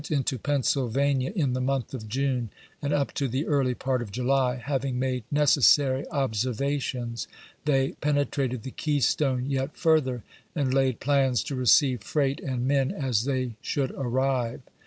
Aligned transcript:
19 0.01 0.17
into 0.17 0.39
Pennsylvania 0.39 1.31
in 1.35 1.53
the 1.53 1.61
month 1.61 1.93
of 1.93 2.11
Jung, 2.11 2.49
and 2.81 2.91
up 2.91 3.13
to 3.13 3.27
the 3.27 3.45
early 3.45 3.75
part 3.75 4.01
of 4.01 4.11
July, 4.11 4.55
having 4.55 4.97
made 4.97 5.25
necessary 5.29 6.09
observations, 6.09 7.27
they 7.65 7.91
pene 8.01 8.25
trated 8.25 8.63
the 8.63 8.71
Keystone 8.71 9.45
yet 9.45 9.77
further, 9.77 10.23
and 10.55 10.73
laid 10.73 10.99
plans 10.99 11.43
to 11.43 11.55
receive 11.55 12.01
freight 12.01 12.39
and 12.39 12.67
men 12.67 12.89
as 12.91 13.25
they 13.25 13.53
should 13.61 13.91
arrive. 13.91 14.61